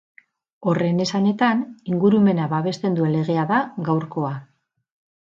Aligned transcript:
Horren 0.69 1.01
esanetan, 1.03 1.59
ingurumena 1.91 2.47
babesten 2.53 2.95
duen 2.99 3.13
legea 3.17 3.43
da 3.53 3.59
gaurkoa. 3.91 4.33